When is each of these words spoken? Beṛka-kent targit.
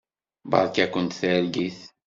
Beṛka-kent 0.49 1.17
targit. 1.19 1.79